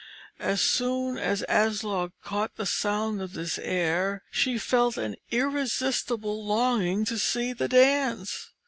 [0.39, 7.05] As soon as Aslog caught the sound of this air, she felt an irresistible longing
[7.05, 8.49] to see the dance.